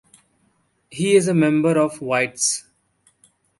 He 0.89 1.15
is 1.15 1.27
a 1.27 1.33
member 1.35 1.77
of 1.79 2.01
White's. 2.01 2.65